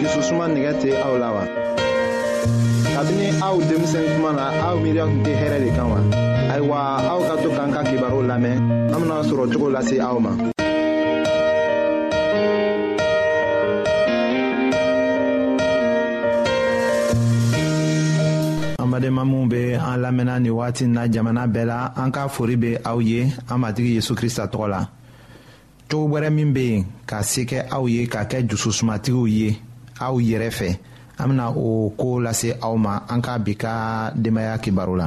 jususuma 0.00 0.44
nɛgɛ 0.54 0.72
tɛ 0.80 0.90
aw 1.06 1.14
la 1.22 1.28
wa 1.36 1.44
kabini 2.94 3.26
aw 3.48 3.54
denmisɛn 3.68 4.20
na 4.36 4.44
aw 4.68 4.74
miiriya 4.82 5.04
tun 5.08 5.20
tɛ 5.24 5.32
hɛrɛ 5.40 5.58
de 5.64 5.70
kan 5.76 5.88
wa 5.90 5.98
ayiwa 6.52 6.76
aw 7.12 7.20
ka 7.28 7.34
to 7.42 7.48
k'an 7.56 7.70
ka 7.74 7.82
kibaru 7.88 8.20
lamɛn 8.30 8.56
an 8.94 8.98
bena 9.02 9.16
sɔrɔ 9.28 9.44
cogo 9.52 9.68
lase 9.74 9.96
aw 10.00 10.18
ma 10.20 10.32
minw 19.24 19.46
be 19.48 19.72
an 19.74 19.98
lamɛnna 20.02 20.50
wagati 20.50 20.86
na 20.88 21.06
jamana 21.08 21.46
bɛɛ 21.48 21.64
la 21.66 21.80
an 21.96 22.10
ka 22.12 22.28
fori 22.28 22.56
be 22.56 22.76
aw 22.84 22.98
ye 23.00 23.22
an 23.48 23.58
matigi 23.60 23.94
yezu 23.96 24.12
krista 24.18 24.44
tɔgɔ 24.50 24.68
la 24.68 24.88
cogo 25.88 26.08
gwɛrɛ 26.16 26.28
min 26.32 26.52
be 26.52 26.60
yen 26.66 26.84
ka 27.06 27.22
se 27.22 27.44
kɛ 27.46 27.70
aw 27.72 27.86
ye 27.88 28.06
ka 28.08 28.24
kɛ 28.24 28.46
jususumatigiw 28.46 29.26
ye 29.30 29.62
aw 30.04 30.14
yɛrɛ 30.20 30.48
fɛ 30.58 30.68
an 31.20 31.26
bena 31.28 31.44
o 31.64 31.66
koo 31.98 32.16
lase 32.24 32.48
aw 32.64 32.74
ma 32.84 32.92
an 33.12 33.20
ka 33.24 33.32
bi 33.44 33.52
ka 33.62 33.72
denbaaya 34.22 34.58
kibaru 34.64 34.94
la 35.00 35.06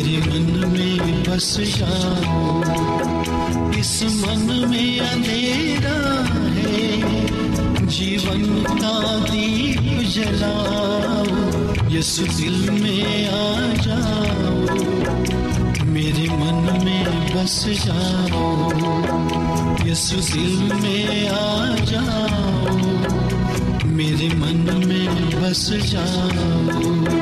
मेरे 0.00 0.12
मन 0.40 1.26
में 1.44 1.64
बस 1.66 1.68
जा 1.76 1.90
इस 3.80 3.96
मन 4.22 4.40
में 4.70 4.92
अंधेरा 5.06 5.98
है 6.56 6.80
जीवन 7.96 8.42
का 8.80 8.94
दीप 9.30 9.82
जलाओ 10.14 11.24
यीशु 11.94 12.22
दिल 12.38 12.58
में 12.82 13.04
आ 13.42 13.44
जाओ 13.86 14.58
मेरे 15.94 16.26
मन 16.42 16.58
में 16.84 17.04
बस 17.34 17.56
जाओ 17.86 18.44
यस 19.90 20.06
दिल 20.32 20.54
में 20.82 21.10
आ 21.28 21.40
जाओ 21.90 23.19
मेरे 24.00 24.28
मन 24.36 24.64
में 24.86 25.40
बस 25.42 25.68
जाओ 25.92 27.18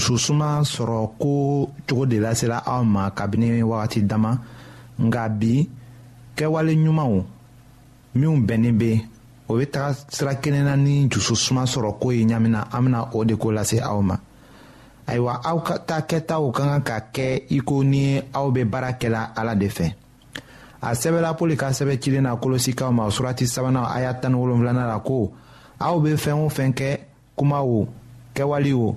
dususuma 0.00 0.50
sɔrɔ 0.72 1.00
ko 1.20 1.30
cogo 1.86 2.04
de 2.10 2.18
lasela 2.24 2.58
aw 2.72 2.82
ma 2.94 3.10
kabini 3.10 3.62
wagati 3.70 4.00
dama 4.10 4.32
nga 5.06 5.22
bi 5.40 5.54
kɛwale 6.36 6.72
ɲumanw 6.82 7.16
minw 8.18 8.38
bɛnnin 8.46 8.78
be 8.80 8.92
o 9.48 9.54
be 9.58 9.66
taga 9.66 9.92
sira 10.08 10.34
kelen 10.42 10.64
na 10.64 10.74
ni 10.76 11.06
dususuma 11.08 11.62
sɔrɔ 11.66 11.98
ko 12.00 12.10
ye 12.12 12.24
ɲamina 12.24 12.68
an 12.72 12.82
bena 12.84 13.08
o 13.14 13.24
de 13.24 13.34
ko 13.36 13.48
lase 13.52 13.78
aw 13.82 14.00
ma 14.00 14.16
ayiwa 15.06 15.40
aw 15.44 15.58
ka 15.66 15.76
ta 15.78 16.00
kɛtaw 16.08 16.50
ka 16.54 16.62
kan 16.64 16.80
ka 16.82 16.98
kɛ 17.12 17.42
i 17.50 17.60
ko 17.60 17.82
ni 17.84 18.18
aw 18.32 18.50
be 18.50 18.64
baara 18.64 18.92
kɛla 18.98 19.34
ala 19.36 19.54
de 19.54 19.68
fɛ 19.68 19.94
a 20.80 20.90
sɛbɛla 20.94 21.36
pɔli 21.36 21.56
ka 21.58 21.68
sɛbɛ 21.72 22.00
cilen 22.00 22.22
na 22.22 22.36
kolosikaw 22.36 22.90
ma 22.92 23.08
surati 23.10 23.44
sabanan 23.46 23.84
a 23.84 24.00
y'a 24.00 24.14
tani 24.14 24.34
wolonfilana 24.36 24.86
la 24.86 24.98
ko 25.00 25.30
aw 25.78 25.98
be 26.00 26.10
fɛɛn 26.16 26.40
o 26.40 26.48
fɛn 26.48 26.72
kɛ 26.74 26.98
kuma 27.36 27.60
o 27.62 27.86
kɛwali 28.34 28.72
o 28.74 28.96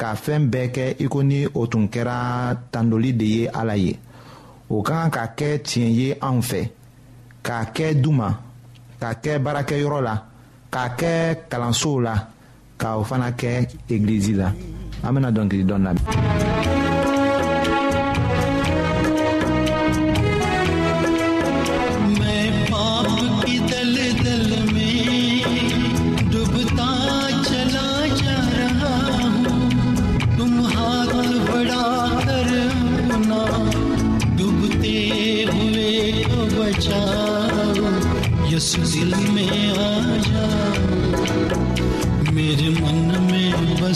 ka 0.00 0.08
fɛɛn 0.22 0.42
bɛɛ 0.52 0.66
kɛ 0.76 0.84
i 1.04 1.06
ko 1.12 1.18
ni 1.30 1.38
o 1.60 1.62
tun 1.70 1.84
kɛra 1.92 2.16
tandoli 2.72 3.10
de 3.20 3.24
ye 3.36 3.42
ala 3.58 3.74
ye 3.84 3.92
o 4.74 4.76
ka 4.86 4.92
kan 4.98 5.12
ka 5.16 5.22
kɛ 5.38 5.48
tiɲɛ 5.66 5.88
ye 6.00 6.08
anw 6.26 6.38
fɛ 6.50 6.60
k'a 7.46 7.64
kɛ 7.76 7.86
duma 8.02 8.28
k'a 9.00 9.10
kɛ 9.22 9.30
baarakɛyɔrɔ 9.44 10.00
la 10.08 10.14
k'a 10.72 10.84
kɛ 11.00 11.10
kalansow 11.50 11.96
la 12.06 12.14
ka 12.80 12.88
o 12.98 13.02
fana 13.08 13.28
kɛ 13.40 13.50
egilizi 13.92 14.32
la 14.40 14.48
an 15.04 15.12
bena 15.14 15.30
dɔnkili 15.36 15.64
dɔn 15.70 15.82
lamɛn 15.86 16.04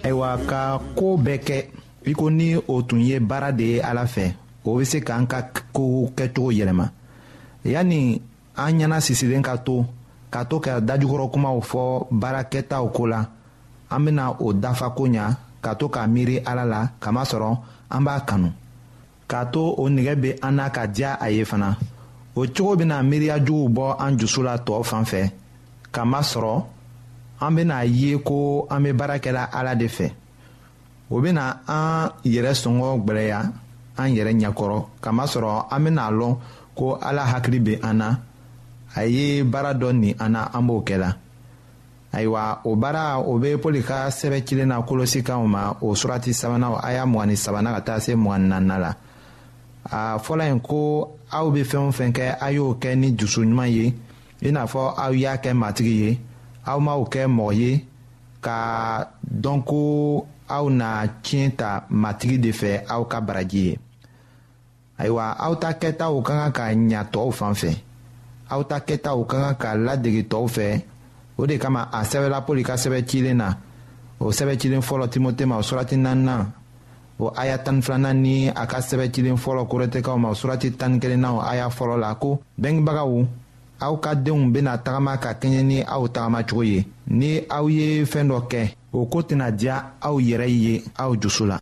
ayiwa 0.06 0.32
ka 0.48 0.62
koo 0.96 1.16
bɛɛ 1.24 1.38
kɛ 1.46 1.56
i 2.10 2.12
ko 2.18 2.24
ni 2.38 2.48
o 2.54 2.74
tun 2.86 3.00
ye 3.08 3.16
baara 3.28 3.50
de 3.58 3.64
ye 3.74 3.78
ala 3.88 4.04
fɛ 4.14 4.26
o 4.68 4.76
be 4.78 4.84
se 4.90 4.98
k'an 5.06 5.26
ka 5.32 5.38
kow 5.74 6.06
kɛcogo 6.16 6.50
yɛlɛma 6.58 6.86
yani 7.72 8.22
an 8.62 8.72
ɲɛna 8.78 8.98
sisilen 9.06 9.42
ka 9.46 9.54
to 9.66 9.76
ka 10.32 10.40
to 10.50 10.56
ka 10.64 10.72
dajugɔrɔkumaw 10.88 11.58
fɔ 11.70 11.82
baarakɛtaw 12.20 12.84
ko 12.94 13.02
la 13.10 13.20
an 13.90 14.04
bena 14.04 14.30
o 14.46 14.52
dafa 14.62 14.90
ko 14.94 15.04
ɲa 15.10 15.26
ka 15.64 15.74
to 15.74 15.88
k'a 15.88 16.06
miiri 16.14 16.38
ala 16.46 16.64
la 16.64 16.80
kamasɔrɔ 17.02 17.52
an 17.90 18.02
b'a 18.04 18.20
kanu 18.26 18.50
k'a 19.28 19.44
to 19.52 19.60
o 19.82 19.90
nigɛ 19.90 20.14
be 20.20 20.30
an 20.42 20.54
n'a 20.56 20.70
ka 20.70 20.86
diya 20.86 21.18
a 21.20 21.30
ye 21.30 21.42
fana 21.44 21.74
o 22.36 22.42
cogo 22.54 22.76
bena 22.78 23.02
miiriya 23.02 23.42
juguw 23.44 23.68
bɔ 23.74 23.96
an 23.98 24.16
jusu 24.18 24.42
la 24.42 24.56
tɔɔ 24.56 24.84
fan 24.86 25.04
fɛ 25.04 25.30
kamasɔrɔ 25.96 26.56
an 27.40 27.54
bena 27.54 27.78
a 27.80 27.84
ye 27.84 28.16
ko 28.22 28.66
an 28.70 28.82
be 28.82 28.92
baara 28.92 29.18
kɛla 29.18 29.48
ala 29.52 29.74
de 29.74 29.86
fɛ 29.86 30.12
o 31.10 31.20
bena 31.20 31.60
an 31.66 32.10
yɛrɛ 32.24 32.52
sɔngɔ 32.54 32.86
gwɛlɛya 33.04 33.40
an 33.96 34.08
yɛrɛ 34.14 34.32
ɲɛkɔrɔ 34.40 34.78
kamasɔrɔ 35.02 35.66
an 35.70 35.84
bena 35.84 36.02
a 36.06 36.10
lɔn 36.12 36.36
ko 36.76 36.98
ala 37.00 37.22
hakili 37.24 37.60
be 37.64 37.74
an 37.82 37.94
na 37.98 38.16
a 38.94 39.04
ye 39.04 39.42
baara 39.42 39.72
dɔ 39.74 39.92
nin 39.94 40.14
an 40.20 40.28
na 40.32 40.48
an 40.52 40.66
b'o 40.68 40.82
kɛla 40.84 41.16
ayiwa 42.12 42.60
o 42.64 42.76
baara 42.76 43.18
o 43.20 43.38
be 43.38 43.54
pɔli 43.56 43.82
ka 43.84 44.08
sɛbɛ 44.10 44.44
cilen 44.46 44.68
na 44.68 44.82
kolosikanw 44.82 45.46
ma 45.46 45.70
o 45.80 45.92
surati 45.94 46.32
sabanaw 46.32 46.76
a 46.82 46.92
y'a 46.92 47.06
mgani 47.06 47.36
sabana 47.36 47.72
ka 47.74 47.80
taa 47.80 47.98
se 48.00 48.14
mgani 48.14 48.48
nanna 48.48 48.78
la 48.78 48.92
a 49.90 50.18
fɔla 50.18 50.44
yen 50.48 50.60
ko 50.60 51.08
aw 51.32 51.50
be 51.50 51.62
fɛɛn 51.64 51.88
o 51.88 51.90
fɛn 51.90 52.12
kɛ 52.12 52.36
a 52.40 52.50
y'o 52.52 52.74
kɛ 52.78 52.96
ni 52.96 53.12
jusuɲuman 53.16 53.70
ye 53.70 53.94
i 54.42 54.50
n'a 54.52 54.66
fɔ 54.66 54.80
aw 55.02 55.12
y'a 55.14 55.36
kɛ 55.42 55.50
matigi 55.62 55.96
ye 56.04 56.10
aw 56.70 56.78
m'aw 56.84 57.02
kɛ 57.12 57.22
mɔgɔ 57.36 57.52
ye 57.60 57.72
ka 58.44 58.56
dɔn 59.42 59.62
ko 59.64 59.78
aw 60.48 60.64
na 60.70 61.06
tiɲɛ 61.24 61.48
ta 61.56 61.84
matigi 61.90 62.38
de 62.40 62.50
fɛ 62.50 62.70
aw 62.88 63.04
ka 63.04 63.20
baraji 63.20 63.60
ye 63.68 63.78
ayiwa 64.98 65.24
aw 65.44 65.54
ta 65.56 65.70
kɛtaw 65.72 66.22
ka 66.24 66.32
kan 66.32 66.52
ka 66.52 66.62
ɲa 66.76 67.02
tɔw 67.12 67.30
fan 67.32 67.54
fɛ 67.54 67.70
aw 68.50 68.62
ta 68.64 68.78
kɛtaw 68.80 69.26
ka 69.26 69.36
kan 69.42 69.56
ka 69.62 69.70
ladege 69.74 70.22
tɔw 70.32 70.46
fɛ 70.56 70.66
o 71.38 71.46
de 71.46 71.58
kama 71.58 71.88
a 71.92 72.00
sɛbɛla 72.04 72.44
poli 72.46 72.62
ka 72.62 72.74
sɛbɛ 72.76 72.98
cilen 73.08 73.36
na 73.36 73.56
o 74.20 74.26
sɛbɛ 74.30 74.58
cilen 74.60 74.82
fɔlɔ 74.82 75.08
timote 75.08 75.44
ma 75.46 75.56
o 75.56 75.60
surati 75.62 75.96
naaninan 75.96 76.52
o 77.18 77.32
aya 77.36 77.56
tani 77.58 77.80
filanan 77.80 78.20
ni 78.22 78.48
a 78.48 78.66
ka 78.66 78.78
sɛbɛ 78.80 79.10
cilen 79.12 79.36
fɔlɔ 79.36 79.64
korɛtɛkaw 79.70 80.16
ma 80.20 80.28
o 80.28 80.32
surati 80.34 80.72
tani 80.76 81.00
kelenna 81.00 81.32
o 81.34 81.40
aya 81.40 81.68
fɔlɔ 81.68 81.96
la 81.98 82.14
ko 82.14 82.40
bɛngebagaw 82.60 83.26
aw 83.80 83.94
ka 84.00 84.12
denw 84.16 84.48
bena 84.52 84.78
tagama 84.80 85.12
ka 85.20 85.30
kɛɲɛ 85.40 85.60
ni 85.68 85.78
aw 85.94 86.02
tagamacogo 86.14 86.62
ye 86.70 86.78
ni 87.18 87.30
aw 87.56 87.64
ye 87.76 87.86
fɛɛn 88.10 88.28
dɔ 88.30 88.38
kɛ 88.50 88.60
o 88.96 89.04
koo 89.10 89.22
tɛna 89.28 89.46
diya 89.58 89.76
aw 90.00 90.16
yɛrɛ 90.28 90.46
ye 90.64 90.82
aw 90.96 91.12
jusu 91.20 91.44
la 91.46 91.58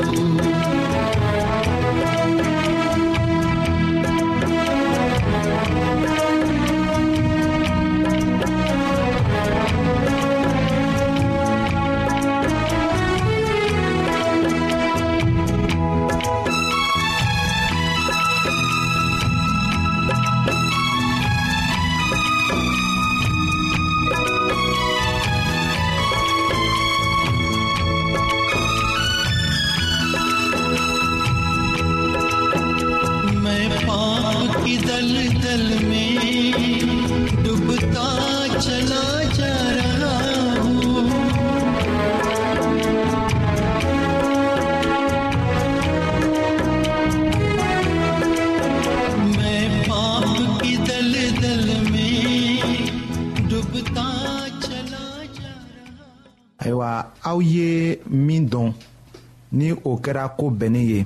ni 59.51 59.71
o 59.71 59.91
kɛra 60.03 60.25
ko 60.37 60.45
bɛnnin 60.59 60.89
ye 60.91 60.99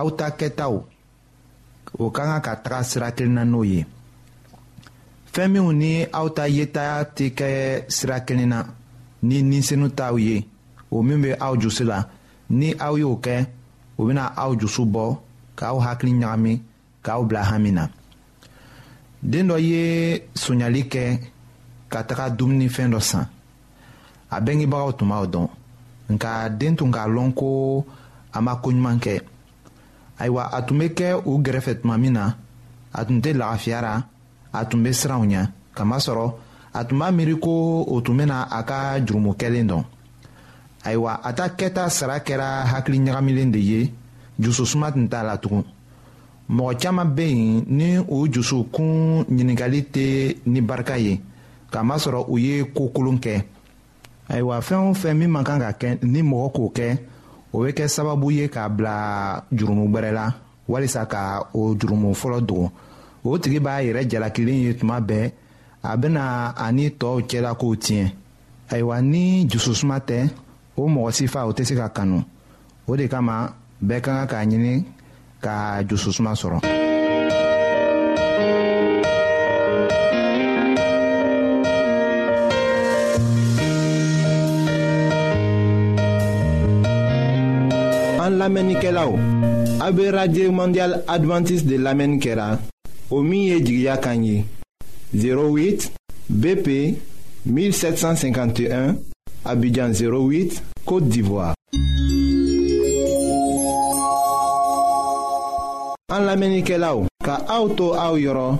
aw 0.00 0.08
ta 0.18 0.26
kɛtaw 0.38 0.74
o 2.02 2.10
ka 2.14 2.22
kan 2.28 2.40
ka 2.46 2.52
taga 2.64 2.78
sira 2.90 3.08
kelen 3.16 3.34
na 3.36 3.42
n'o 3.50 3.62
ye 3.72 3.80
fɛn 5.32 5.48
minw 5.52 5.70
ni 5.80 5.92
aw 6.18 6.26
ta 6.36 6.44
yeta 6.56 6.84
tɛ 7.16 7.26
kɛ 7.38 7.48
sira 7.96 8.16
kelen 8.26 8.48
na 8.52 8.58
ni 9.28 9.36
ninsenu 9.50 9.86
t'aw 9.98 10.14
ye 10.26 10.36
o 10.94 11.02
min 11.06 11.20
bɛ 11.24 11.30
aw 11.46 11.54
jusi 11.60 11.84
la 11.90 11.98
ni 12.58 12.68
aw 12.86 12.94
y'o 13.00 13.10
kɛ 13.24 13.36
o 13.98 14.02
bɛna 14.06 14.24
aw 14.42 14.50
jusu 14.60 14.82
bɔ 14.94 15.04
k'aw 15.58 15.76
hakili 15.84 16.12
ɲagami 16.20 16.52
k'aw 17.04 17.20
bila 17.28 17.42
hami 17.50 17.70
na 17.78 17.84
den 19.30 19.46
dɔ 19.50 19.56
ye 19.68 19.82
sonyali 20.42 20.82
kɛ 20.92 21.04
ka 21.90 22.00
taga 22.08 22.24
dumunifɛn 22.36 22.90
dɔ 22.94 23.00
san 23.10 23.26
a 24.34 24.40
bɛngebagaw 24.44 24.92
tun 24.98 25.08
b'aw 25.10 25.26
dɔn. 25.32 25.48
nka 26.14 26.48
den 26.60 26.76
tun 26.76 26.90
k'a 26.94 27.04
lɔn 27.14 27.32
ko 27.38 27.46
a 28.32 28.38
ma 28.44 28.52
koɲuman 28.62 28.98
kɛ 29.04 29.14
ayiwa 30.20 30.42
a 30.56 30.62
tun 30.66 30.76
bɛ 30.80 30.86
kɛ 30.98 31.06
u 31.30 31.38
gɛrɛfɛ 31.44 31.72
tuma 31.80 31.96
min 32.02 32.12
na 32.16 32.24
a 32.98 33.04
tun 33.06 33.18
tɛ 33.24 33.30
lagafiya 33.40 33.78
ra 33.86 33.92
a 34.52 34.60
tun 34.70 34.80
bɛ 34.84 34.90
siran 35.00 35.20
u 35.22 35.26
ɲɛ 35.32 35.42
kamasɔrɔ 35.76 36.26
a 36.74 36.80
tun 36.84 36.98
b'a 37.00 37.10
miiri 37.16 37.36
ko 37.44 37.84
o 37.92 38.00
tun 38.00 38.16
bɛna 38.18 38.36
a 38.50 38.60
ka 38.68 38.78
jurumokɛlen 39.06 39.66
dɔn 39.70 39.82
ayiwa 40.86 41.20
a 41.24 41.32
ta 41.32 41.48
kɛta 41.58 41.88
sara 41.90 42.18
kɛra 42.20 42.64
hakili 42.72 42.98
ɲagamilen 43.00 43.50
de 43.52 43.58
ye 43.58 43.92
jususuma 44.40 44.92
tun 44.92 45.08
t'a 45.08 45.22
la 45.22 45.36
tugun 45.38 45.64
mɔgɔ 46.50 46.74
caman 46.80 47.06
bɛ 47.16 47.24
yen 47.24 47.64
ni 47.68 47.96
u 47.98 48.26
jusukun 48.32 49.22
ɲininkali 49.30 49.80
tɛ 49.94 50.36
ni 50.46 50.60
barika 50.60 50.96
ye 50.98 51.20
kamasɔrɔ 51.70 52.24
u 52.28 52.38
ye 52.38 52.64
ko 52.64 52.88
kolon 52.92 53.18
kɛ 53.18 53.44
ayiwa 54.32 54.60
fɛn 54.60 54.80
o 54.88 54.94
fɛn 54.94 55.14
min 55.16 55.28
man 55.30 55.44
kan 55.44 55.60
ka 55.60 55.70
kɛ 55.80 55.98
ni 56.02 56.22
mɔgɔ 56.22 56.48
k'o 56.56 56.68
kɛ 56.76 56.86
o 57.52 57.58
bɛ 57.62 57.70
kɛ 57.76 57.84
sababu 57.88 58.30
ye 58.32 58.48
k'a 58.48 58.68
bila 58.68 59.44
jurumu 59.52 59.88
gbɛrɛ 59.92 60.10
la 60.12 60.32
walisa 60.68 61.04
ka 61.06 61.42
o 61.52 61.74
jurumu 61.76 62.14
fɔlɔ 62.14 62.40
dogo 62.46 62.72
o 63.24 63.38
tigi 63.38 63.60
b'a 63.60 63.76
yɛrɛ 63.84 64.08
jalakilen 64.08 64.62
ye 64.64 64.72
tuma 64.74 65.00
bɛɛ 65.00 65.32
a 65.82 65.96
bɛna 65.98 66.54
ani 66.56 66.90
tɔw 66.90 67.20
cɛla 67.28 67.54
kow 67.58 67.74
tiɲɛ 67.76 68.08
ayiwa 68.70 68.96
ni 69.04 69.44
jususuma 69.44 70.00
tɛ 70.00 70.30
o 70.76 70.88
mɔgɔ 70.88 71.10
si 71.12 71.24
o 71.26 71.52
tɛ 71.52 71.64
se 71.66 71.74
ka 71.76 71.88
kanu 71.92 72.24
o 72.88 72.96
de 72.96 73.06
kama 73.08 73.52
bɛɛ 73.84 74.00
ka 74.02 74.26
kan 74.26 74.28
k'a 74.28 74.46
ɲini 74.50 74.84
ka 75.42 75.82
jususuma 75.84 76.32
sɔrɔ. 76.32 76.88
A 88.44 88.48
be 88.48 90.10
radye 90.10 90.50
mandyal 90.50 91.04
Adventist 91.06 91.64
de 91.66 91.76
lamen 91.78 92.18
kera 92.18 92.58
O 93.08 93.20
miye 93.22 93.60
jigya 93.60 93.96
kanyi 93.96 94.44
08 95.14 95.90
BP 96.28 96.96
1751 97.46 98.96
Abidjan 99.44 99.92
08, 99.94 100.60
Kote 100.84 101.06
Divoa 101.08 101.54
An 106.12 106.26
lamen 106.26 106.58
ike 106.58 106.78
la 106.78 106.96
ou 106.96 107.06
Ka 107.24 107.44
auto 107.48 107.92
a 107.94 108.10
ou 108.12 108.18
yoro 108.18 108.58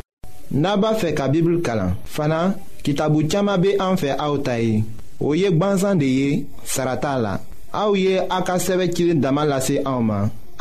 Naba 0.52 0.94
fe 0.94 1.10
ka 1.12 1.26
bibl 1.28 1.58
kalan 1.60 1.96
Fana 2.04 2.54
ki 2.84 2.94
tabu 2.94 3.26
chama 3.28 3.58
be 3.58 3.74
an 3.80 3.96
fe 3.98 4.14
a 4.14 4.30
ou 4.30 4.38
tayi 4.38 4.84
O 5.18 5.34
yek 5.34 5.58
banzan 5.58 5.98
de 5.98 6.06
ye 6.16 6.46
sarata 6.62 7.18
la 7.18 7.40
Aouye 7.72 8.20
Aka 8.28 8.52
a 8.52 8.60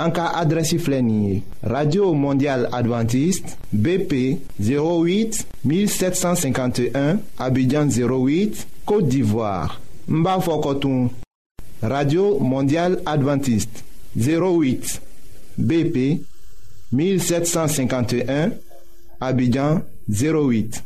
ka 0.09 0.43
radio 1.63 2.13
mondial 2.13 2.65
adventiste 2.71 3.55
bp 3.73 4.37
08 4.59 5.43
1751 5.65 7.19
abidjan 7.37 7.87
08 7.87 8.67
côte 8.85 9.07
d'ivoire 9.09 9.79
Mbafokotoum. 10.07 11.09
radio 11.83 12.39
Mondiale 12.39 12.99
adventiste 13.05 13.83
08 14.17 15.01
bp 15.59 16.23
1751 16.93 18.51
abidjan 19.19 19.81
08 20.09 20.85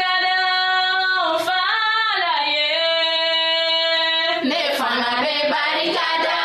Selamat 4.91 5.23
berbarikada. 5.23 6.39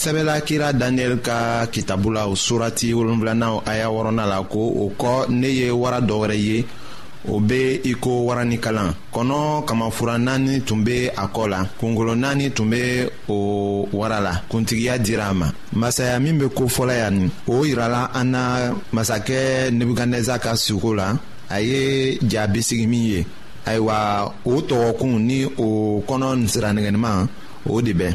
sɛbɛla 0.00 0.40
kira 0.40 0.72
daniyɛli 0.72 1.20
ka 1.20 1.66
kitabu 1.72 2.10
la 2.10 2.24
o 2.26 2.34
surati 2.34 2.94
wolonfilanaw 2.94 3.62
aya 3.66 3.88
wɔrɔna 3.90 4.24
la 4.26 4.40
ko 4.42 4.58
o 4.84 4.92
kɔ 4.98 5.28
ne 5.28 5.44
ye 5.48 5.70
wara 5.70 6.00
dɔ 6.00 6.14
wɛrɛ 6.22 6.36
ye 6.48 6.64
o 7.28 7.38
be 7.38 7.78
iko 7.84 8.00
ko 8.00 8.24
waranikalan 8.28 8.94
kɔnɔ 9.12 9.64
kamafura 9.66 10.16
naani 10.18 10.60
tun 10.64 10.84
be 10.84 11.06
a 11.14 11.26
kɔ 11.28 11.48
la 11.50 11.64
kungolo 11.78 12.14
naani 12.16 12.48
tun 12.54 12.70
be 12.70 13.08
o 13.28 13.86
wara 13.92 14.20
la 14.22 14.32
kuntigiya 14.50 14.96
dira 15.04 15.28
a 15.30 15.34
ma 15.34 15.52
masaya 15.74 16.18
min 16.18 16.38
be 16.38 16.46
kofɔla 16.48 16.94
yan 16.96 17.14
nin 17.18 17.30
o 17.46 17.62
yirala 17.66 18.08
an 18.14 18.24
na 18.30 18.72
masakɛ 18.94 19.68
nebukadnɛza 19.70 20.40
ka 20.40 20.54
suko 20.56 20.94
la 20.94 21.14
a 21.50 21.60
ye 21.60 22.18
ja 22.26 22.46
bisigi 22.46 22.86
min 22.88 23.02
ye 23.04 23.26
ayiwa 23.66 24.32
o 24.46 24.60
tɔgɔkun 24.62 25.18
ni 25.26 25.44
o 25.58 26.02
kɔnɔ 26.08 26.48
siranigɛnima 26.48 27.28
o 27.68 27.82
de 27.82 27.92
bɛɛ 27.92 28.14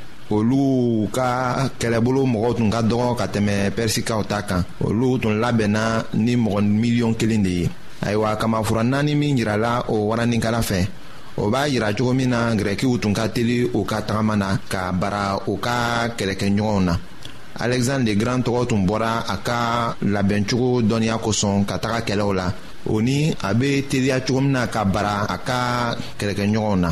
olu 0.35 1.05
ka 1.15 1.27
kɛlɛbolo 1.79 2.21
mɔgɔw 2.33 2.51
tun 2.57 2.69
ka 2.73 2.79
dɔgɔ 2.89 3.09
ka 3.19 3.25
tɛmɛ 3.33 3.55
pɛrisikaw 3.75 4.21
ta 4.29 4.37
kan 4.49 4.61
olu 4.87 5.09
tun 5.21 5.33
labɛnna 5.43 5.81
ni 6.25 6.33
mɔgɔ 6.43 6.59
miliyɔn 6.81 7.13
kelen 7.19 7.43
de 7.45 7.51
ye 7.61 7.65
ayiwa 8.05 8.29
kamafura 8.41 8.83
naani 8.91 9.13
min 9.19 9.37
yirala 9.39 9.71
o 9.89 9.95
waraninkala 10.09 10.61
fɛ 10.69 10.79
o 11.37 11.49
b'a 11.51 11.61
yira 11.73 11.93
cogo 11.97 12.13
min 12.15 12.29
na 12.29 12.49
gɛrɛkiw 12.59 12.99
tun 13.01 13.13
ka 13.13 13.27
teli 13.27 13.57
u 13.77 13.83
ka 13.85 13.97
tagama 14.07 14.35
na 14.37 14.47
ka 14.71 14.91
bara 15.01 15.37
u 15.51 15.57
ka 15.59 16.07
kɛlɛkɛɲɔgɔnw 16.17 16.83
na 16.87 16.93
alɛgizandre 17.61 18.05
le 18.07 18.13
grand 18.15 18.41
tɔgɔ 18.45 18.61
tun 18.69 18.85
bɔra 18.87 19.11
a 19.33 19.35
ka 19.47 19.59
labɛncogo 20.13 20.81
dɔnniya 20.89 21.17
kosɔn 21.25 21.65
ka 21.67 21.75
taga 21.77 21.99
kɛlɛw 22.07 22.31
la 22.35 22.47
o 22.89 22.99
ni 23.01 23.33
a 23.43 23.53
be 23.53 23.83
teliya 23.89 24.19
cogo 24.25 24.39
min 24.41 24.51
na 24.53 24.65
ka 24.67 24.83
bara 24.85 25.25
a 25.29 25.37
ka 25.37 25.95
kɛlɛkɛɲɔgɔnw 26.19 26.77
na 26.79 26.91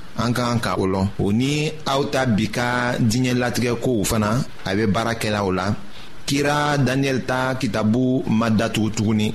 an 0.19 0.31
ka 0.35 0.43
kan 0.51 0.59
ka 0.65 0.71
o 0.83 0.85
lɔn 0.93 1.07
o 1.23 1.27
ni 1.39 1.53
aw 1.93 2.01
ta 2.13 2.21
bi 2.35 2.45
ka 2.57 2.67
diɲɛ 3.09 3.31
latigɛ 3.41 3.71
fana 4.09 4.29
a 4.67 4.69
bɛ 4.77 4.83
baara 4.93 5.13
la 5.59 5.65
kira 6.27 6.57
daniyɛli 6.85 7.23
ta 7.29 7.39
kitabu 7.61 8.23
ma 8.39 8.47
datugu 8.49 8.89
tuguni 8.97 9.27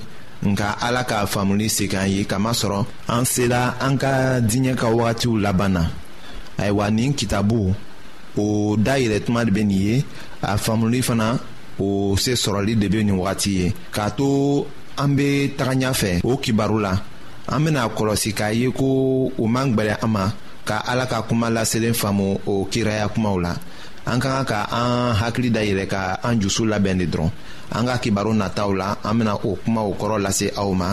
nka 0.50 0.66
ala 0.86 1.02
ka 1.10 1.26
faamuli 1.32 1.66
segin 1.76 2.00
an 2.04 2.10
ye 2.14 2.22
kamasɔrɔ 2.30 2.78
an 3.14 3.24
sela 3.32 3.62
an 3.86 3.96
ka 4.02 4.12
diɲɛ 4.50 4.72
ka 4.80 4.86
wagatiw 4.96 5.34
laban 5.44 5.72
na 5.76 5.82
ayiwa 6.60 6.86
nin 6.92 7.12
kitabu 7.20 7.60
o 8.42 8.44
dayɛlɛ 8.86 9.18
tuma 9.24 9.44
de 9.46 9.50
bɛ 9.56 9.62
nin 9.66 9.78
ye 9.86 10.04
a 10.42 10.54
faamuli 10.64 11.00
fana 11.08 11.28
o 11.84 12.16
se 12.22 12.32
sɔrɔli 12.42 12.72
de 12.82 12.86
bɛ 12.92 13.00
nin 13.04 13.16
wagati 13.20 13.50
ye 13.60 13.74
k'a 13.94 14.10
to 14.18 14.26
an 15.02 15.10
bɛ 15.16 15.56
taga 15.56 15.72
ɲɛfɛ 15.80 16.10
o 16.24 16.36
kibaru 16.42 16.78
la 16.86 16.92
an 17.52 17.62
bɛna 17.64 17.88
kɔlɔsi 17.96 18.30
k'a 18.38 18.50
ye 18.60 18.68
ko 18.78 18.84
o 19.42 19.44
man 19.46 19.72
gbɛlɛ 19.74 19.94
an 20.04 20.10
ma 20.16 20.24
ka 20.66 20.82
ala 20.82 21.06
ka 21.06 21.22
kuma 21.22 21.46
laselen 21.46 21.94
faamu 21.94 22.42
o 22.42 22.66
kiraya 22.66 23.06
kumaw 23.14 23.38
la 23.38 23.54
an 24.02 24.18
ka 24.18 24.28
kan 24.42 24.46
ka 24.50 24.58
an 24.66 25.14
hakili 25.14 25.48
dayɛlɛ 25.54 25.86
ka 25.86 26.02
an 26.26 26.42
jusu 26.42 26.66
labɛn 26.66 26.98
de 26.98 27.06
dɔrɔn 27.06 27.30
an 27.76 27.86
ka 27.86 27.94
kibaru 28.02 28.34
nataw 28.34 28.70
la 28.74 28.98
an 29.06 29.14
bena 29.16 29.38
o 29.46 29.54
kumaw 29.62 29.88
kɔrɔ 29.94 30.16
lase 30.26 30.46
aw 30.58 30.70
ma 30.74 30.88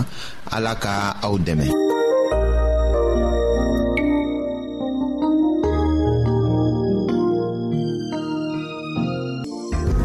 ala 0.56 0.74
ka 0.78 0.94
aw 1.26 1.34
dɛmɛ 1.46 1.66